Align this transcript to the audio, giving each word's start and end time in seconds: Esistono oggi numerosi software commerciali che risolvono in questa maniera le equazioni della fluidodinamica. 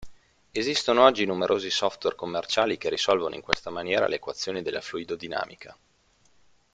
Esistono 0.49 1.03
oggi 1.03 1.25
numerosi 1.25 1.69
software 1.69 2.15
commerciali 2.15 2.75
che 2.79 2.89
risolvono 2.89 3.35
in 3.35 3.41
questa 3.41 3.69
maniera 3.69 4.07
le 4.07 4.15
equazioni 4.15 4.63
della 4.63 4.81
fluidodinamica. 4.81 5.77